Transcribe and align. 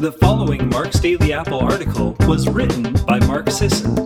The 0.00 0.12
following 0.12 0.70
Mark's 0.70 0.98
Daily 0.98 1.34
Apple 1.34 1.58
article 1.60 2.16
was 2.20 2.48
written 2.48 2.94
by 3.04 3.18
Mark 3.26 3.50
Sisson 3.50 3.98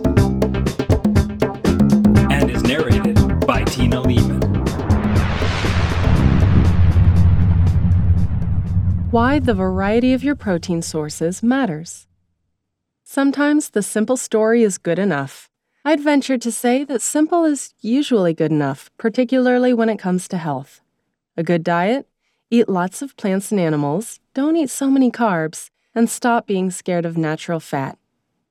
and 2.29 2.51
is 2.51 2.63
narrated 2.63 3.15
by 3.47 3.63
Tina 3.63 4.01
Leaman. 4.01 4.41
Why 9.09 9.39
the 9.39 9.53
variety 9.53 10.11
of 10.11 10.21
your 10.21 10.35
protein 10.35 10.81
sources 10.81 11.41
matters. 11.41 12.07
Sometimes 13.05 13.69
the 13.69 13.81
simple 13.81 14.17
story 14.17 14.63
is 14.63 14.77
good 14.77 14.99
enough. 14.99 15.49
I'd 15.85 16.01
venture 16.01 16.37
to 16.37 16.51
say 16.51 16.83
that 16.83 17.01
simple 17.01 17.45
is 17.45 17.73
usually 17.79 18.33
good 18.33 18.51
enough, 18.51 18.91
particularly 18.97 19.73
when 19.73 19.87
it 19.87 19.99
comes 19.99 20.27
to 20.27 20.37
health. 20.37 20.81
A 21.37 21.43
good 21.43 21.63
diet? 21.63 22.05
Eat 22.51 22.67
lots 22.67 23.01
of 23.01 23.15
plants 23.15 23.49
and 23.51 23.61
animals, 23.61 24.19
don't 24.33 24.57
eat 24.57 24.69
so 24.69 24.89
many 24.89 25.09
carbs, 25.09 25.69
and 25.95 26.09
stop 26.09 26.45
being 26.45 26.69
scared 26.69 27.05
of 27.05 27.17
natural 27.17 27.59
fat. 27.59 27.97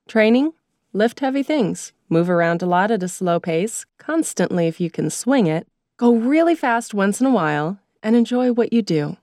Training? 0.09 0.53
Lift 0.93 1.21
heavy 1.21 1.43
things, 1.43 1.93
move 2.09 2.31
around 2.31 2.63
a 2.63 2.67
lot 2.67 2.91
at 2.91 3.03
a 3.03 3.09
slow 3.09 3.39
pace, 3.39 3.85
constantly 3.99 4.67
if 4.67 4.81
you 4.81 4.91
can 4.91 5.11
swing 5.11 5.47
it, 5.47 5.67
go 5.97 6.15
really 6.15 6.55
fast 6.55 6.95
once 6.95 7.21
in 7.21 7.27
a 7.27 7.33
while, 7.33 7.79
and 8.03 8.17
enjoy 8.17 8.53
what 8.53 8.73
you 8.73 8.81
do. 8.81 9.17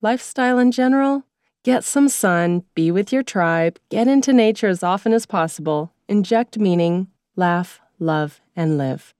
Lifestyle 0.00 0.58
in 0.58 0.72
general? 0.72 1.24
Get 1.64 1.84
some 1.84 2.08
sun, 2.08 2.64
be 2.74 2.90
with 2.90 3.12
your 3.12 3.22
tribe, 3.22 3.78
get 3.88 4.08
into 4.08 4.32
nature 4.32 4.68
as 4.68 4.82
often 4.82 5.12
as 5.12 5.26
possible, 5.26 5.92
inject 6.08 6.58
meaning, 6.58 7.08
laugh, 7.36 7.80
love, 7.98 8.40
and 8.56 8.76
live. 8.76 9.14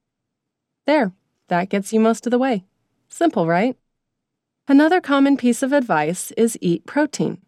There, 0.87 1.13
that 1.49 1.69
gets 1.69 1.93
you 1.93 2.01
most 2.01 2.27
of 2.27 2.31
the 2.31 2.39
way. 2.39 2.65
Simple, 3.09 3.47
right? 3.47 3.77
Another 4.67 5.01
common 5.01 5.37
piece 5.37 5.63
of 5.63 5.73
advice 5.73 6.33
is 6.33 6.59
eat 6.61 6.87
protein. 6.87 7.41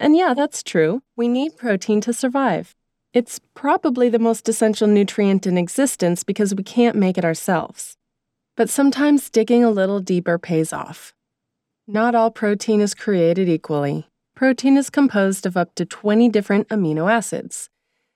And 0.00 0.16
yeah, 0.16 0.32
that's 0.32 0.62
true. 0.62 1.02
We 1.14 1.28
need 1.28 1.58
protein 1.58 2.00
to 2.00 2.14
survive. 2.14 2.74
It's 3.12 3.38
probably 3.54 4.08
the 4.08 4.18
most 4.18 4.48
essential 4.48 4.88
nutrient 4.88 5.46
in 5.46 5.58
existence 5.58 6.24
because 6.24 6.54
we 6.54 6.62
can't 6.62 6.96
make 6.96 7.18
it 7.18 7.24
ourselves. 7.24 7.98
But 8.56 8.70
sometimes 8.70 9.28
digging 9.28 9.62
a 9.62 9.70
little 9.70 10.00
deeper 10.00 10.38
pays 10.38 10.72
off. 10.72 11.12
Not 11.86 12.14
all 12.14 12.30
protein 12.30 12.80
is 12.80 12.94
created 12.94 13.46
equally. 13.46 14.08
Protein 14.34 14.78
is 14.78 14.88
composed 14.88 15.44
of 15.44 15.56
up 15.56 15.74
to 15.74 15.84
20 15.84 16.30
different 16.30 16.68
amino 16.68 17.12
acids. 17.12 17.68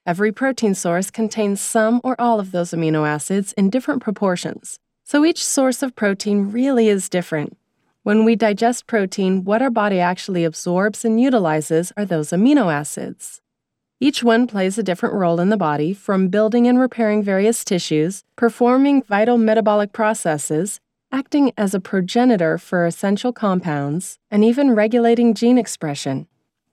Every 0.07 0.31
protein 0.31 0.73
source 0.73 1.11
contains 1.11 1.61
some 1.61 2.01
or 2.03 2.19
all 2.19 2.39
of 2.39 2.51
those 2.51 2.71
amino 2.71 3.07
acids 3.07 3.53
in 3.53 3.69
different 3.69 4.01
proportions, 4.01 4.79
so 5.03 5.23
each 5.23 5.45
source 5.45 5.83
of 5.83 5.95
protein 5.95 6.51
really 6.51 6.87
is 6.87 7.09
different. 7.09 7.57
When 8.05 8.23
we 8.23 8.35
digest 8.35 8.85
protein, 8.85 9.45
what 9.45 9.63
our 9.63 9.71
body 9.71 9.99
actually 9.99 10.43
absorbs 10.43 11.03
and 11.03 11.19
utilizes 11.19 11.91
are 11.97 12.05
those 12.05 12.29
amino 12.29 12.71
acids. 12.71 13.41
Each 13.99 14.23
one 14.23 14.45
plays 14.45 14.77
a 14.77 14.83
different 14.83 15.15
role 15.15 15.39
in 15.39 15.49
the 15.49 15.57
body, 15.57 15.91
from 15.91 16.27
building 16.27 16.67
and 16.67 16.79
repairing 16.79 17.23
various 17.23 17.65
tissues, 17.65 18.23
performing 18.35 19.01
vital 19.01 19.39
metabolic 19.39 19.91
processes, 19.91 20.79
acting 21.11 21.51
as 21.57 21.73
a 21.73 21.79
progenitor 21.79 22.59
for 22.59 22.85
essential 22.85 23.33
compounds, 23.33 24.19
and 24.29 24.45
even 24.45 24.75
regulating 24.75 25.33
gene 25.33 25.57
expression. 25.57 26.27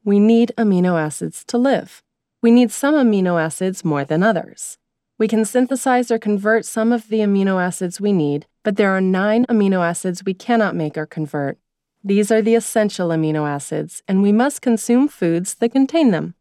We 0.05 0.21
need 0.21 0.53
amino 0.59 1.01
acids 1.01 1.47
to 1.47 1.57
live. 1.57 2.03
We 2.43 2.51
need 2.51 2.71
some 2.71 2.95
amino 2.95 3.43
acids 3.43 3.87
more 3.87 4.05
than 4.05 4.23
others. 4.23 4.77
We 5.17 5.29
can 5.29 5.47
synthesize 5.47 6.11
or 6.11 6.19
convert 6.19 6.67
some 6.67 6.93
of 6.93 7.09
the 7.09 7.21
amino 7.21 7.59
acids 7.59 8.03
we 8.03 8.13
need, 8.13 8.47
but 8.63 8.77
there 8.77 8.91
are 8.91 9.01
nine 9.01 9.45
amino 9.47 9.85
acids 9.85 10.25
we 10.25 10.35
cannot 10.35 10.77
make 10.77 10.97
or 10.97 11.07
convert. 11.07 11.59
These 12.05 12.31
are 12.31 12.43
the 12.43 12.55
essential 12.55 13.11
amino 13.11 13.49
acids, 13.49 14.03
and 14.09 14.23
we 14.23 14.33
must 14.33 14.63
consume 14.63 15.09
foods 15.09 15.55
that 15.57 15.73
contain 15.73 16.11
them. 16.11 16.35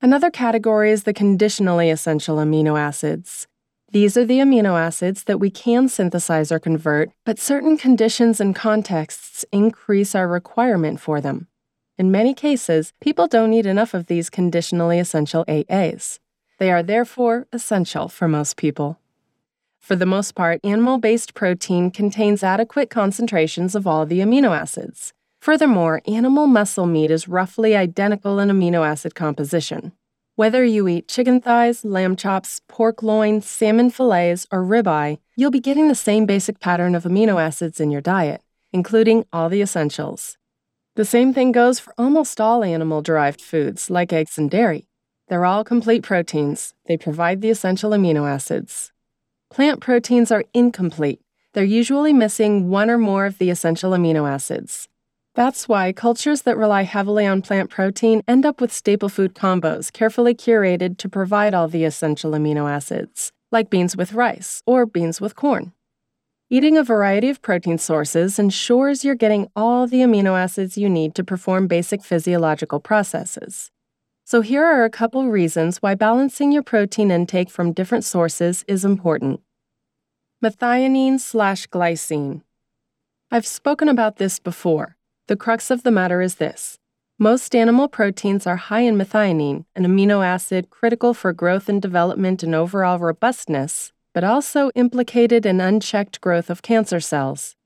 Another 0.00 0.30
category 0.30 0.90
is 0.90 1.02
the 1.02 1.12
conditionally 1.12 1.90
essential 1.90 2.36
amino 2.36 2.78
acids. 2.78 3.46
These 3.90 4.16
are 4.16 4.24
the 4.24 4.38
amino 4.38 4.78
acids 4.78 5.24
that 5.24 5.40
we 5.40 5.50
can 5.50 5.88
synthesize 5.88 6.52
or 6.52 6.58
convert, 6.58 7.10
but 7.24 7.38
certain 7.38 7.76
conditions 7.76 8.40
and 8.40 8.54
contexts 8.54 9.44
increase 9.50 10.14
our 10.14 10.28
requirement 10.28 11.00
for 11.00 11.20
them. 11.20 11.48
In 11.96 12.10
many 12.10 12.32
cases, 12.32 12.92
people 13.00 13.26
don't 13.26 13.50
need 13.50 13.66
enough 13.66 13.94
of 13.94 14.06
these 14.06 14.30
conditionally 14.30 14.98
essential 14.98 15.44
AAs. 15.46 16.18
They 16.58 16.70
are 16.70 16.82
therefore 16.82 17.46
essential 17.52 18.08
for 18.08 18.28
most 18.28 18.56
people. 18.56 18.98
For 19.78 19.96
the 19.96 20.06
most 20.06 20.34
part, 20.34 20.60
animal 20.64 20.98
based 20.98 21.34
protein 21.34 21.90
contains 21.90 22.42
adequate 22.42 22.90
concentrations 22.90 23.74
of 23.74 23.86
all 23.86 24.04
the 24.04 24.20
amino 24.20 24.56
acids. 24.56 25.12
Furthermore, 25.40 26.02
animal 26.06 26.46
muscle 26.46 26.86
meat 26.86 27.10
is 27.10 27.28
roughly 27.28 27.76
identical 27.76 28.38
in 28.38 28.48
amino 28.48 28.86
acid 28.86 29.14
composition. 29.14 29.92
Whether 30.34 30.64
you 30.64 30.86
eat 30.86 31.08
chicken 31.08 31.40
thighs, 31.40 31.84
lamb 31.84 32.16
chops, 32.16 32.60
pork 32.68 33.02
loin, 33.02 33.40
salmon 33.40 33.90
fillets, 33.90 34.46
or 34.52 34.62
ribeye, 34.62 35.18
you'll 35.36 35.50
be 35.50 35.58
getting 35.58 35.88
the 35.88 35.94
same 35.94 36.26
basic 36.26 36.60
pattern 36.60 36.94
of 36.94 37.04
amino 37.04 37.42
acids 37.42 37.80
in 37.80 37.90
your 37.90 38.00
diet, 38.00 38.42
including 38.72 39.24
all 39.32 39.48
the 39.48 39.62
essentials. 39.62 40.36
The 40.96 41.04
same 41.04 41.32
thing 41.32 41.52
goes 41.52 41.80
for 41.80 41.92
almost 41.96 42.40
all 42.40 42.62
animal 42.62 43.02
derived 43.02 43.40
foods, 43.40 43.90
like 43.90 44.12
eggs 44.12 44.38
and 44.38 44.50
dairy. 44.50 44.88
They're 45.28 45.44
all 45.44 45.64
complete 45.64 46.02
proteins. 46.02 46.74
They 46.86 46.96
provide 46.96 47.40
the 47.40 47.50
essential 47.50 47.90
amino 47.90 48.28
acids. 48.28 48.92
Plant 49.50 49.80
proteins 49.80 50.30
are 50.30 50.44
incomplete. 50.52 51.20
They're 51.54 51.64
usually 51.64 52.12
missing 52.12 52.68
one 52.68 52.90
or 52.90 52.98
more 52.98 53.24
of 53.24 53.38
the 53.38 53.50
essential 53.50 53.92
amino 53.92 54.28
acids. 54.28 54.88
That's 55.34 55.68
why 55.68 55.92
cultures 55.92 56.42
that 56.42 56.58
rely 56.58 56.82
heavily 56.82 57.26
on 57.26 57.42
plant 57.42 57.70
protein 57.70 58.22
end 58.28 58.44
up 58.44 58.60
with 58.60 58.72
staple 58.72 59.08
food 59.08 59.34
combos 59.34 59.92
carefully 59.92 60.34
curated 60.34 60.98
to 60.98 61.08
provide 61.08 61.54
all 61.54 61.68
the 61.68 61.84
essential 61.84 62.32
amino 62.32 62.70
acids, 62.70 63.32
like 63.50 63.70
beans 63.70 63.96
with 63.96 64.12
rice 64.12 64.62
or 64.66 64.84
beans 64.84 65.20
with 65.20 65.34
corn. 65.34 65.72
Eating 66.50 66.76
a 66.76 66.82
variety 66.82 67.28
of 67.28 67.40
protein 67.40 67.78
sources 67.78 68.38
ensures 68.38 69.04
you're 69.04 69.14
getting 69.14 69.48
all 69.54 69.86
the 69.86 70.00
amino 70.00 70.38
acids 70.38 70.76
you 70.76 70.88
need 70.88 71.14
to 71.14 71.24
perform 71.24 71.66
basic 71.66 72.02
physiological 72.02 72.80
processes. 72.80 73.70
So, 74.30 74.42
here 74.42 74.62
are 74.62 74.84
a 74.84 74.90
couple 74.90 75.26
reasons 75.28 75.78
why 75.78 75.94
balancing 75.94 76.52
your 76.52 76.62
protein 76.62 77.10
intake 77.10 77.48
from 77.48 77.72
different 77.72 78.04
sources 78.04 78.62
is 78.68 78.84
important. 78.84 79.40
Methionine 80.44 81.18
slash 81.18 81.66
glycine. 81.68 82.42
I've 83.30 83.46
spoken 83.46 83.88
about 83.88 84.16
this 84.16 84.38
before. 84.38 84.98
The 85.28 85.36
crux 85.36 85.70
of 85.70 85.82
the 85.82 85.90
matter 85.90 86.20
is 86.20 86.34
this 86.34 86.78
most 87.18 87.56
animal 87.56 87.88
proteins 87.88 88.46
are 88.46 88.56
high 88.56 88.82
in 88.82 88.98
methionine, 88.98 89.64
an 89.74 89.86
amino 89.86 90.22
acid 90.22 90.68
critical 90.68 91.14
for 91.14 91.32
growth 91.32 91.70
and 91.70 91.80
development 91.80 92.42
and 92.42 92.54
overall 92.54 92.98
robustness, 92.98 93.94
but 94.12 94.24
also 94.24 94.70
implicated 94.74 95.46
in 95.46 95.58
unchecked 95.58 96.20
growth 96.20 96.50
of 96.50 96.60
cancer 96.60 97.00
cells. 97.00 97.56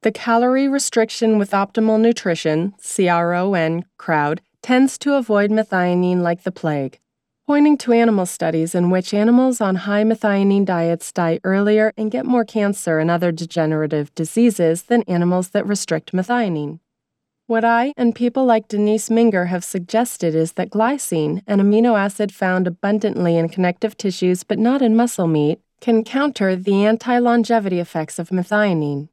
The 0.00 0.10
calorie 0.10 0.66
restriction 0.66 1.38
with 1.38 1.52
optimal 1.52 2.00
nutrition, 2.00 2.74
CRON, 2.82 3.84
crowd 3.98 4.40
tends 4.62 4.96
to 4.96 5.14
avoid 5.14 5.50
methionine 5.50 6.22
like 6.22 6.44
the 6.44 6.52
plague, 6.52 7.00
pointing 7.46 7.76
to 7.76 7.92
animal 7.92 8.24
studies 8.24 8.74
in 8.74 8.90
which 8.90 9.12
animals 9.12 9.60
on 9.60 9.74
high 9.74 10.04
methionine 10.04 10.64
diets 10.64 11.10
die 11.12 11.40
earlier 11.42 11.92
and 11.96 12.12
get 12.12 12.24
more 12.24 12.44
cancer 12.44 13.00
and 13.00 13.10
other 13.10 13.32
degenerative 13.32 14.14
diseases 14.14 14.84
than 14.84 15.02
animals 15.02 15.48
that 15.50 15.66
restrict 15.66 16.12
methionine. 16.12 16.78
What 17.48 17.64
I 17.64 17.92
and 17.96 18.14
people 18.14 18.44
like 18.44 18.68
Denise 18.68 19.08
Minger 19.08 19.48
have 19.48 19.64
suggested 19.64 20.34
is 20.34 20.52
that 20.52 20.70
glycine, 20.70 21.42
an 21.46 21.58
amino 21.58 21.98
acid 21.98 22.32
found 22.32 22.68
abundantly 22.68 23.36
in 23.36 23.48
connective 23.48 23.96
tissues 23.96 24.44
but 24.44 24.60
not 24.60 24.80
in 24.80 24.94
muscle 24.94 25.26
meat, 25.26 25.60
can 25.80 26.04
counter 26.04 26.54
the 26.54 26.86
anti 26.86 27.18
longevity 27.18 27.80
effects 27.80 28.20
of 28.20 28.28
methionine. 28.28 29.08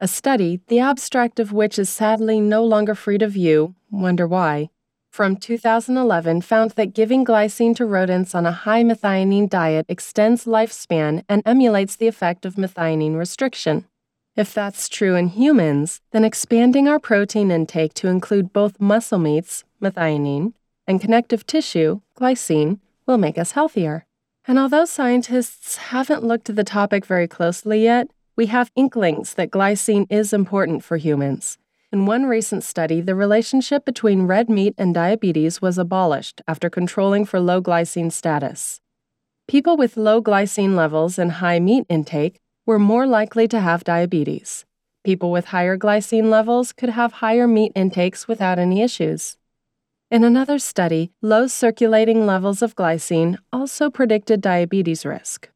A 0.00 0.08
study, 0.08 0.60
the 0.68 0.78
abstract 0.78 1.38
of 1.38 1.52
which 1.52 1.78
is 1.78 1.90
sadly 1.90 2.40
no 2.40 2.64
longer 2.64 2.94
free 2.94 3.18
to 3.18 3.28
view, 3.28 3.74
wonder 3.90 4.26
why, 4.26 4.70
from 5.16 5.34
2011 5.34 6.42
found 6.42 6.72
that 6.72 6.92
giving 6.92 7.24
glycine 7.24 7.74
to 7.74 7.86
rodents 7.86 8.34
on 8.34 8.44
a 8.44 8.52
high 8.52 8.82
methionine 8.82 9.48
diet 9.48 9.86
extends 9.88 10.44
lifespan 10.44 11.24
and 11.26 11.42
emulates 11.46 11.96
the 11.96 12.06
effect 12.06 12.44
of 12.44 12.56
methionine 12.56 13.16
restriction. 13.16 13.86
If 14.36 14.52
that's 14.52 14.90
true 14.90 15.14
in 15.14 15.28
humans, 15.28 16.02
then 16.10 16.22
expanding 16.22 16.86
our 16.86 16.98
protein 16.98 17.50
intake 17.50 17.94
to 17.94 18.08
include 18.08 18.52
both 18.52 18.78
muscle 18.78 19.18
meats, 19.18 19.64
methionine, 19.80 20.52
and 20.86 21.00
connective 21.00 21.46
tissue, 21.46 22.02
glycine, 22.20 22.80
will 23.06 23.16
make 23.16 23.38
us 23.38 23.52
healthier. 23.52 24.04
And 24.46 24.58
although 24.58 24.84
scientists 24.84 25.76
haven't 25.76 26.24
looked 26.24 26.50
at 26.50 26.56
the 26.56 26.62
topic 26.62 27.06
very 27.06 27.26
closely 27.26 27.82
yet, 27.82 28.10
we 28.36 28.46
have 28.46 28.70
inklings 28.76 29.32
that 29.32 29.50
glycine 29.50 30.06
is 30.10 30.34
important 30.34 30.84
for 30.84 30.98
humans. 30.98 31.56
In 31.92 32.04
one 32.04 32.26
recent 32.26 32.64
study, 32.64 33.00
the 33.00 33.14
relationship 33.14 33.84
between 33.84 34.26
red 34.26 34.50
meat 34.50 34.74
and 34.76 34.92
diabetes 34.92 35.62
was 35.62 35.78
abolished 35.78 36.42
after 36.48 36.68
controlling 36.68 37.24
for 37.24 37.38
low 37.38 37.62
glycine 37.62 38.10
status. 38.10 38.80
People 39.46 39.76
with 39.76 39.96
low 39.96 40.20
glycine 40.20 40.74
levels 40.74 41.16
and 41.16 41.32
high 41.32 41.60
meat 41.60 41.86
intake 41.88 42.40
were 42.66 42.80
more 42.80 43.06
likely 43.06 43.46
to 43.46 43.60
have 43.60 43.84
diabetes. 43.84 44.64
People 45.04 45.30
with 45.30 45.46
higher 45.46 45.78
glycine 45.78 46.28
levels 46.28 46.72
could 46.72 46.88
have 46.88 47.12
higher 47.12 47.46
meat 47.46 47.70
intakes 47.76 48.26
without 48.26 48.58
any 48.58 48.82
issues. 48.82 49.36
In 50.10 50.24
another 50.24 50.58
study, 50.58 51.12
low 51.22 51.46
circulating 51.46 52.26
levels 52.26 52.62
of 52.62 52.74
glycine 52.74 53.38
also 53.52 53.90
predicted 53.90 54.40
diabetes 54.40 55.06
risk. 55.06 55.50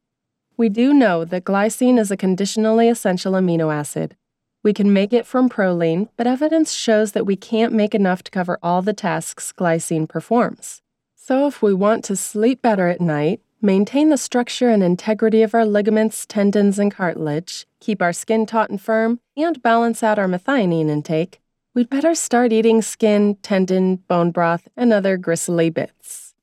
We 0.55 0.69
do 0.69 0.93
know 0.93 1.25
that 1.25 1.43
glycine 1.43 1.99
is 1.99 2.09
a 2.09 2.15
conditionally 2.15 2.87
essential 2.87 3.33
amino 3.33 3.73
acid. 3.73 4.15
We 4.63 4.73
can 4.73 4.93
make 4.93 5.11
it 5.11 5.25
from 5.25 5.49
proline, 5.49 6.09
but 6.17 6.27
evidence 6.27 6.71
shows 6.71 7.13
that 7.13 7.25
we 7.25 7.35
can't 7.35 7.73
make 7.73 7.95
enough 7.95 8.21
to 8.23 8.31
cover 8.31 8.59
all 8.61 8.83
the 8.83 8.93
tasks 8.93 9.51
glycine 9.51 10.07
performs. 10.07 10.81
So, 11.15 11.47
if 11.47 11.61
we 11.63 11.73
want 11.73 12.03
to 12.05 12.15
sleep 12.15 12.61
better 12.61 12.87
at 12.87 13.01
night, 13.01 13.41
maintain 13.59 14.09
the 14.09 14.17
structure 14.17 14.69
and 14.69 14.83
integrity 14.83 15.41
of 15.41 15.55
our 15.55 15.65
ligaments, 15.65 16.27
tendons, 16.27 16.77
and 16.77 16.93
cartilage, 16.93 17.65
keep 17.79 18.01
our 18.01 18.13
skin 18.13 18.45
taut 18.45 18.69
and 18.69 18.79
firm, 18.79 19.19
and 19.35 19.61
balance 19.63 20.03
out 20.03 20.19
our 20.19 20.27
methionine 20.27 20.89
intake, 20.89 21.41
we'd 21.73 21.89
better 21.89 22.13
start 22.13 22.53
eating 22.53 22.83
skin, 22.83 23.37
tendon, 23.41 23.95
bone 24.07 24.29
broth, 24.29 24.67
and 24.77 24.93
other 24.93 25.17
gristly 25.17 25.71
bits. 25.71 26.35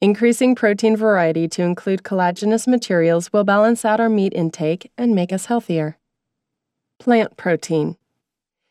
Increasing 0.00 0.54
protein 0.54 0.96
variety 0.96 1.48
to 1.48 1.62
include 1.62 2.02
collagenous 2.02 2.66
materials 2.66 3.30
will 3.32 3.44
balance 3.44 3.84
out 3.84 4.00
our 4.00 4.08
meat 4.08 4.32
intake 4.32 4.90
and 4.96 5.14
make 5.14 5.32
us 5.32 5.46
healthier. 5.46 5.97
Plant 6.98 7.36
protein. 7.36 7.96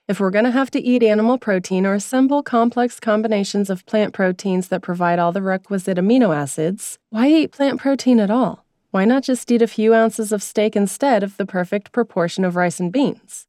If 0.10 0.20
we're 0.20 0.32
going 0.32 0.44
to 0.44 0.52
have 0.52 0.70
to 0.72 0.82
eat 0.82 1.02
animal 1.02 1.38
protein 1.38 1.86
or 1.86 1.94
assemble 1.94 2.44
complex 2.44 3.00
combinations 3.00 3.70
of 3.70 3.86
plant 3.86 4.14
proteins 4.14 4.68
that 4.68 4.82
provide 4.82 5.18
all 5.18 5.32
the 5.32 5.42
requisite 5.42 5.98
amino 5.98 6.36
acids, 6.36 7.00
why 7.10 7.30
eat 7.30 7.54
plant 7.54 7.80
protein 7.80 8.20
at 8.20 8.30
all? 8.30 8.66
Why 8.92 9.06
not 9.06 9.24
just 9.24 9.50
eat 9.50 9.62
a 9.62 9.68
few 9.68 9.94
ounces 9.94 10.34
of 10.34 10.44
steak 10.44 10.76
instead 10.76 11.24
of 11.24 11.38
the 11.38 11.46
perfect 11.46 11.94
proportion 11.94 12.44
of 12.44 12.58
rice 12.58 12.82
and 12.82 12.92
beans? 12.92 13.48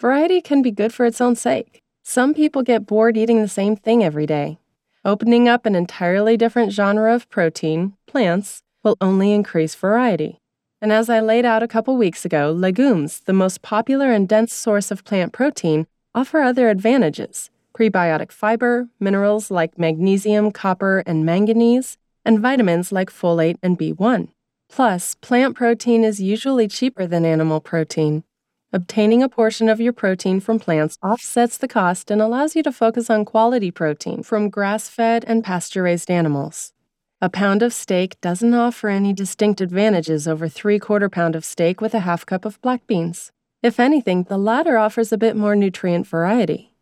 Variety 0.00 0.40
can 0.40 0.60
be 0.60 0.72
good 0.72 0.92
for 0.92 1.06
its 1.06 1.20
own 1.20 1.36
sake. 1.36 1.80
Some 2.02 2.34
people 2.34 2.62
get 2.62 2.86
bored 2.86 3.16
eating 3.16 3.40
the 3.40 3.48
same 3.48 3.76
thing 3.76 4.02
every 4.02 4.26
day. 4.26 4.58
Opening 5.04 5.48
up 5.48 5.66
an 5.66 5.76
entirely 5.76 6.36
different 6.36 6.72
genre 6.72 7.14
of 7.14 7.30
protein, 7.30 7.94
plants, 8.08 8.62
will 8.82 8.96
only 9.00 9.32
increase 9.32 9.76
variety. 9.76 10.39
And 10.82 10.92
as 10.92 11.10
I 11.10 11.20
laid 11.20 11.44
out 11.44 11.62
a 11.62 11.68
couple 11.68 11.96
weeks 11.96 12.24
ago, 12.24 12.52
legumes, 12.52 13.20
the 13.20 13.34
most 13.34 13.60
popular 13.60 14.12
and 14.12 14.28
dense 14.28 14.52
source 14.52 14.90
of 14.90 15.04
plant 15.04 15.32
protein, 15.32 15.86
offer 16.14 16.40
other 16.40 16.68
advantages 16.68 17.50
prebiotic 17.72 18.32
fiber, 18.32 18.88
minerals 18.98 19.50
like 19.50 19.78
magnesium, 19.78 20.50
copper, 20.50 21.02
and 21.06 21.24
manganese, 21.24 21.96
and 22.24 22.40
vitamins 22.40 22.92
like 22.92 23.10
folate 23.10 23.56
and 23.62 23.78
B1. 23.78 24.28
Plus, 24.68 25.14
plant 25.16 25.56
protein 25.56 26.04
is 26.04 26.20
usually 26.20 26.68
cheaper 26.68 27.06
than 27.06 27.24
animal 27.24 27.60
protein. 27.60 28.24
Obtaining 28.72 29.22
a 29.22 29.28
portion 29.28 29.68
of 29.68 29.80
your 29.80 29.92
protein 29.92 30.40
from 30.40 30.58
plants 30.58 30.98
offsets 31.02 31.56
the 31.56 31.68
cost 31.68 32.10
and 32.10 32.20
allows 32.20 32.54
you 32.54 32.62
to 32.62 32.72
focus 32.72 33.08
on 33.08 33.24
quality 33.24 33.70
protein 33.70 34.22
from 34.22 34.50
grass 34.50 34.88
fed 34.88 35.24
and 35.26 35.42
pasture 35.42 35.84
raised 35.84 36.10
animals. 36.10 36.72
A 37.22 37.28
pound 37.28 37.62
of 37.62 37.74
steak 37.74 38.18
doesn't 38.22 38.54
offer 38.54 38.88
any 38.88 39.12
distinct 39.12 39.60
advantages 39.60 40.26
over 40.26 40.48
three 40.48 40.78
quarter 40.78 41.10
pound 41.10 41.36
of 41.36 41.44
steak 41.44 41.82
with 41.82 41.92
a 41.92 42.00
half 42.00 42.24
cup 42.24 42.46
of 42.46 42.58
black 42.62 42.86
beans. 42.86 43.30
If 43.62 43.78
anything, 43.78 44.22
the 44.22 44.38
latter 44.38 44.78
offers 44.78 45.12
a 45.12 45.18
bit 45.18 45.36
more 45.36 45.54
nutrient 45.54 46.06
variety. 46.06 46.72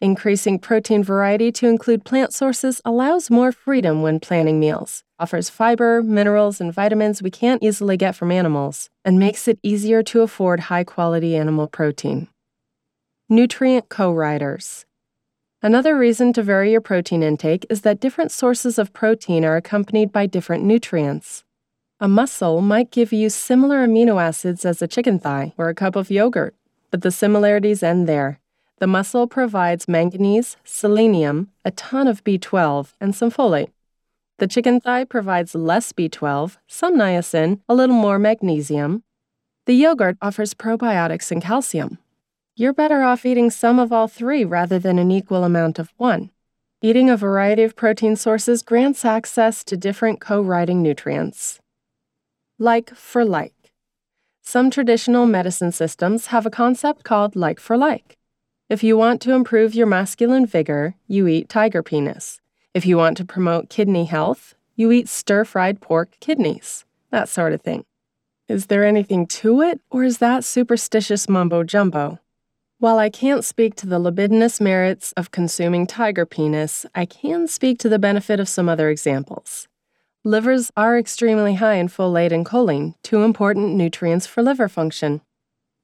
Increasing 0.00 0.58
protein 0.58 1.04
variety 1.04 1.52
to 1.52 1.68
include 1.68 2.06
plant 2.06 2.32
sources 2.32 2.80
allows 2.82 3.28
more 3.28 3.52
freedom 3.52 4.00
when 4.00 4.20
planning 4.20 4.58
meals, 4.58 5.04
offers 5.18 5.50
fiber, 5.50 6.02
minerals, 6.02 6.62
and 6.62 6.72
vitamins 6.72 7.20
we 7.20 7.30
can't 7.30 7.62
easily 7.62 7.98
get 7.98 8.16
from 8.16 8.32
animals, 8.32 8.88
and 9.04 9.18
makes 9.18 9.46
it 9.46 9.58
easier 9.62 10.02
to 10.04 10.22
afford 10.22 10.60
high 10.60 10.84
quality 10.84 11.36
animal 11.36 11.66
protein. 11.66 12.28
Nutrient 13.28 13.90
co 13.90 14.10
writers. 14.14 14.86
Another 15.64 15.96
reason 15.96 16.34
to 16.34 16.42
vary 16.42 16.72
your 16.72 16.82
protein 16.82 17.22
intake 17.22 17.64
is 17.70 17.80
that 17.80 17.98
different 17.98 18.30
sources 18.30 18.78
of 18.78 18.92
protein 18.92 19.46
are 19.46 19.56
accompanied 19.56 20.12
by 20.12 20.26
different 20.26 20.62
nutrients. 20.62 21.42
A 21.98 22.06
mussel 22.06 22.60
might 22.60 22.90
give 22.90 23.14
you 23.14 23.30
similar 23.30 23.78
amino 23.78 24.20
acids 24.20 24.66
as 24.66 24.82
a 24.82 24.86
chicken 24.86 25.18
thigh 25.18 25.54
or 25.56 25.70
a 25.70 25.74
cup 25.74 25.96
of 25.96 26.10
yogurt, 26.10 26.54
but 26.90 27.00
the 27.00 27.10
similarities 27.10 27.82
end 27.82 28.06
there. 28.06 28.40
The 28.78 28.86
mussel 28.86 29.26
provides 29.26 29.88
manganese, 29.88 30.58
selenium, 30.64 31.48
a 31.64 31.70
ton 31.70 32.08
of 32.08 32.22
B12, 32.24 32.92
and 33.00 33.14
some 33.14 33.30
folate. 33.30 33.70
The 34.36 34.46
chicken 34.46 34.80
thigh 34.82 35.04
provides 35.04 35.54
less 35.54 35.94
B12, 35.94 36.58
some 36.66 36.98
niacin, 36.98 37.60
a 37.70 37.74
little 37.74 37.96
more 37.96 38.18
magnesium. 38.18 39.02
The 39.64 39.72
yogurt 39.72 40.18
offers 40.20 40.52
probiotics 40.52 41.30
and 41.30 41.40
calcium. 41.40 41.96
You're 42.56 42.72
better 42.72 43.02
off 43.02 43.26
eating 43.26 43.50
some 43.50 43.80
of 43.80 43.92
all 43.92 44.06
three 44.06 44.44
rather 44.44 44.78
than 44.78 44.96
an 45.00 45.10
equal 45.10 45.42
amount 45.42 45.80
of 45.80 45.92
one. 45.96 46.30
Eating 46.80 47.10
a 47.10 47.16
variety 47.16 47.64
of 47.64 47.74
protein 47.74 48.14
sources 48.14 48.62
grants 48.62 49.04
access 49.04 49.64
to 49.64 49.76
different 49.76 50.20
co 50.20 50.40
writing 50.40 50.80
nutrients. 50.80 51.58
Like 52.56 52.94
for 52.94 53.24
like. 53.24 53.72
Some 54.40 54.70
traditional 54.70 55.26
medicine 55.26 55.72
systems 55.72 56.26
have 56.26 56.46
a 56.46 56.50
concept 56.50 57.02
called 57.02 57.34
like 57.34 57.58
for 57.58 57.76
like. 57.76 58.18
If 58.68 58.84
you 58.84 58.96
want 58.96 59.20
to 59.22 59.32
improve 59.32 59.74
your 59.74 59.88
masculine 59.88 60.46
vigor, 60.46 60.94
you 61.08 61.26
eat 61.26 61.48
tiger 61.48 61.82
penis. 61.82 62.40
If 62.72 62.86
you 62.86 62.96
want 62.96 63.16
to 63.16 63.24
promote 63.24 63.68
kidney 63.68 64.04
health, 64.04 64.54
you 64.76 64.92
eat 64.92 65.08
stir 65.08 65.44
fried 65.44 65.80
pork 65.80 66.12
kidneys. 66.20 66.84
That 67.10 67.28
sort 67.28 67.52
of 67.52 67.62
thing. 67.62 67.84
Is 68.46 68.66
there 68.66 68.84
anything 68.84 69.26
to 69.42 69.60
it, 69.60 69.80
or 69.90 70.04
is 70.04 70.18
that 70.18 70.44
superstitious 70.44 71.28
mumbo 71.28 71.64
jumbo? 71.64 72.20
While 72.78 72.98
I 72.98 73.08
can't 73.08 73.44
speak 73.44 73.76
to 73.76 73.86
the 73.86 74.00
libidinous 74.00 74.60
merits 74.60 75.12
of 75.12 75.30
consuming 75.30 75.86
tiger 75.86 76.26
penis, 76.26 76.84
I 76.94 77.06
can 77.06 77.46
speak 77.46 77.78
to 77.78 77.88
the 77.88 78.00
benefit 78.00 78.40
of 78.40 78.48
some 78.48 78.68
other 78.68 78.90
examples. 78.90 79.68
Livers 80.24 80.72
are 80.76 80.98
extremely 80.98 81.54
high 81.54 81.74
in 81.74 81.88
folate 81.88 82.32
and 82.32 82.44
choline, 82.44 82.94
two 83.02 83.22
important 83.22 83.74
nutrients 83.74 84.26
for 84.26 84.42
liver 84.42 84.68
function. 84.68 85.20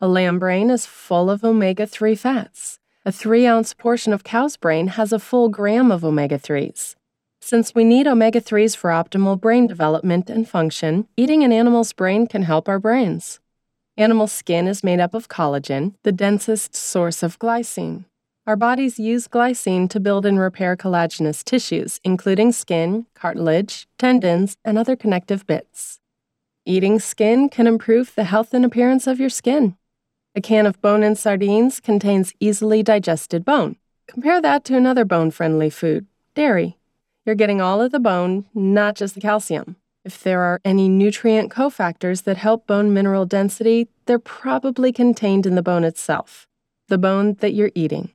A 0.01 0.09
lamb 0.09 0.39
brain 0.39 0.69
is 0.69 0.85
full 0.85 1.31
of 1.31 1.45
omega 1.45 1.87
3 1.87 2.17
fats. 2.17 2.81
A 3.05 3.13
3 3.13 3.47
ounce 3.47 3.73
portion 3.73 4.13
of 4.13 4.25
cow's 4.25 4.57
brain 4.57 4.89
has 4.89 5.13
a 5.13 5.19
full 5.19 5.49
gram 5.49 5.93
of 5.93 6.05
omega 6.05 6.39
3s. 6.39 6.97
Since 7.41 7.75
we 7.75 7.85
need 7.85 8.07
omega 8.07 8.41
3s 8.41 8.77
for 8.77 8.91
optimal 8.91 9.41
brain 9.41 9.67
development 9.67 10.29
and 10.29 10.49
function, 10.49 11.07
eating 11.17 11.45
an 11.45 11.53
animal's 11.53 11.93
brain 11.93 12.27
can 12.27 12.43
help 12.43 12.69
our 12.69 12.79
brains. 12.79 13.41
Animal 14.01 14.29
skin 14.29 14.67
is 14.67 14.83
made 14.83 14.99
up 14.99 15.13
of 15.13 15.29
collagen, 15.29 15.93
the 16.05 16.11
densest 16.11 16.75
source 16.75 17.23
of 17.23 17.39
glycine. 17.39 18.07
Our 18.47 18.57
bodies 18.57 18.99
use 18.99 19.29
glycine 19.29 19.91
to 19.91 20.01
build 20.01 20.25
and 20.25 20.39
repair 20.39 20.75
collagenous 20.75 21.45
tissues, 21.45 22.01
including 22.03 22.53
skin, 22.53 23.05
cartilage, 23.13 23.87
tendons, 23.99 24.57
and 24.65 24.79
other 24.79 24.97
connective 24.97 25.47
bits. 25.47 26.01
Eating 26.65 26.99
skin 26.99 27.51
can 27.51 27.67
improve 27.67 28.15
the 28.15 28.25
health 28.25 28.55
and 28.55 28.65
appearance 28.65 29.07
of 29.07 29.21
your 29.21 29.29
skin. 29.29 29.77
A 30.35 30.41
can 30.41 30.65
of 30.65 30.81
bone 30.81 31.03
in 31.03 31.15
sardines 31.15 31.79
contains 31.79 32.33
easily 32.41 32.83
digested 32.83 33.45
bone. 33.45 33.77
Compare 34.09 34.41
that 34.41 34.65
to 34.65 34.77
another 34.79 35.05
bone 35.05 35.31
friendly 35.31 35.69
food, 35.69 36.07
dairy. 36.35 36.79
You're 37.27 37.35
getting 37.35 37.61
all 37.61 37.83
of 37.83 37.93
the 37.93 38.01
bone, 38.01 38.47
not 38.55 38.95
just 38.95 39.15
the 39.15 39.21
calcium. 39.21 39.77
If 40.03 40.23
there 40.23 40.41
are 40.41 40.61
any 40.65 40.89
nutrient 40.89 41.53
cofactors 41.53 42.25
that 42.25 42.39
help 42.39 42.67
bone 42.67 42.95
mineral 42.95 43.27
density, 43.27 43.89
they're 44.07 44.19
probably 44.19 44.93
contained 44.93 45.45
in 45.45 45.57
the 45.57 45.63
bone 45.63 45.85
itself, 45.85 46.47
the 46.89 46.97
bone 46.97 47.35
that 47.41 47.53
you're 47.53 47.73
eating. 47.75 48.11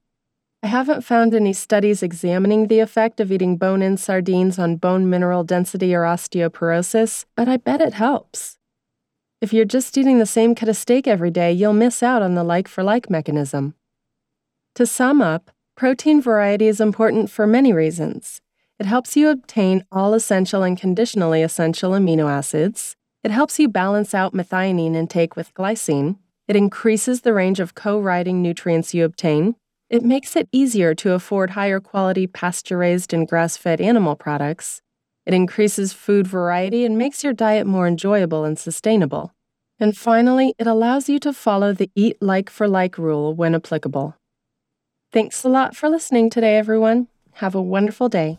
I 0.63 0.68
haven't 0.68 1.04
found 1.04 1.36
any 1.36 1.54
studies 1.54 2.01
examining 2.01 2.68
the 2.68 2.80
effect 2.80 3.20
of 3.20 3.32
eating 3.32 3.56
bone 3.56 3.84
in 3.84 3.98
sardines 3.98 4.58
on 4.58 4.77
bone 4.77 5.08
mineral 5.12 5.44
density 5.44 5.94
or 5.94 6.01
osteoporosis, 6.01 7.25
but 7.36 7.48
I 7.48 7.58
bet 7.58 7.82
it 7.82 7.94
helps. 7.94 8.58
If 9.39 9.54
you're 9.54 9.63
just 9.63 9.96
eating 9.96 10.18
the 10.18 10.25
same 10.25 10.56
cut 10.56 10.70
of 10.70 10.77
steak 10.77 11.08
every 11.08 11.30
day, 11.30 11.51
you'll 11.51 11.74
miss 11.74 12.01
out 12.01 12.24
on 12.24 12.34
the 12.34 12.44
like 12.44 12.68
for 12.68 12.84
like 12.84 13.12
mechanism. 13.12 13.75
To 14.74 14.88
sum 14.88 15.22
up, 15.22 15.51
protein 15.77 16.20
variety 16.20 16.65
is 16.65 16.82
important 16.82 17.30
for 17.30 17.46
many 17.46 17.72
reasons. 17.72 18.42
It 18.77 18.86
helps 18.86 19.15
you 19.15 19.29
obtain 19.29 19.86
all 19.91 20.13
essential 20.13 20.62
and 20.62 20.77
conditionally 20.77 21.41
essential 21.41 21.91
amino 21.91 22.29
acids. 22.29 22.96
It 23.24 23.32
helps 23.32 23.58
you 23.58 23.70
balance 23.70 24.13
out 24.13 24.34
methionine 24.34 24.96
intake 24.96 25.38
with 25.38 25.53
glycine. 25.53 26.17
It 26.48 26.58
increases 26.58 27.22
the 27.22 27.34
range 27.34 27.62
of 27.62 27.74
co 27.74 28.00
writing 28.00 28.41
nutrients 28.41 28.94
you 28.94 29.05
obtain. 29.05 29.55
It 29.89 30.03
makes 30.03 30.36
it 30.36 30.50
easier 30.51 30.94
to 30.96 31.13
afford 31.13 31.51
higher 31.51 31.79
quality 31.79 32.27
pasture 32.27 32.77
raised 32.77 33.13
and 33.13 33.27
grass 33.27 33.55
fed 33.55 33.79
animal 33.79 34.15
products. 34.15 34.82
It 35.25 35.34
increases 35.34 35.94
food 35.94 36.27
variety 36.27 36.86
and 36.86 36.98
makes 36.98 37.24
your 37.24 37.34
diet 37.34 37.65
more 37.65 37.88
enjoyable 37.88 38.44
and 38.44 38.60
sustainable. 38.60 39.34
And 39.79 39.96
finally, 39.96 40.53
it 40.60 40.67
allows 40.67 41.08
you 41.08 41.17
to 41.20 41.34
follow 41.34 41.72
the 41.72 41.89
eat 41.96 42.17
like 42.22 42.50
for 42.50 42.67
like 42.67 42.98
rule 42.98 43.34
when 43.34 43.55
applicable. 43.55 44.15
Thanks 45.13 45.44
a 45.46 45.50
lot 45.50 45.75
for 45.75 45.89
listening 45.89 46.29
today, 46.29 46.58
everyone. 46.58 47.08
Have 47.34 47.55
a 47.55 47.62
wonderful 47.62 48.10
day. 48.10 48.38